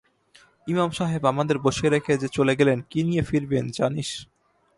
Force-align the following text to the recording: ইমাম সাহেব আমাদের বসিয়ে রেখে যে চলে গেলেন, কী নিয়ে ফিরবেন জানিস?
ইমাম 0.67 0.89
সাহেব 0.91 1.23
আমাদের 1.25 1.57
বসিয়ে 1.59 1.89
রেখে 1.89 2.13
যে 2.17 2.27
চলে 2.27 2.53
গেলেন, 2.55 2.77
কী 2.89 2.99
নিয়ে 3.03 3.23
ফিরবেন 3.23 3.65
জানিস? 3.71 4.09